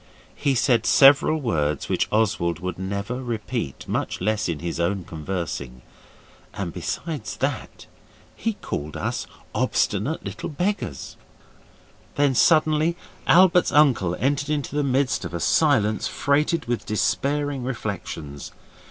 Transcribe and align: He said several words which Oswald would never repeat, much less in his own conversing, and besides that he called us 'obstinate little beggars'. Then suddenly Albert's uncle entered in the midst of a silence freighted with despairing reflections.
He 0.33 0.55
said 0.55 0.87
several 0.87 1.39
words 1.39 1.87
which 1.87 2.07
Oswald 2.11 2.57
would 2.57 2.79
never 2.79 3.23
repeat, 3.23 3.87
much 3.87 4.19
less 4.19 4.49
in 4.49 4.57
his 4.57 4.79
own 4.79 5.03
conversing, 5.03 5.83
and 6.55 6.73
besides 6.73 7.37
that 7.37 7.85
he 8.35 8.53
called 8.53 8.97
us 8.97 9.27
'obstinate 9.53 10.25
little 10.25 10.49
beggars'. 10.49 11.17
Then 12.15 12.33
suddenly 12.33 12.97
Albert's 13.27 13.71
uncle 13.71 14.15
entered 14.15 14.49
in 14.49 14.63
the 14.63 14.81
midst 14.81 15.23
of 15.23 15.35
a 15.35 15.39
silence 15.39 16.07
freighted 16.07 16.65
with 16.65 16.83
despairing 16.87 17.63
reflections. 17.63 18.51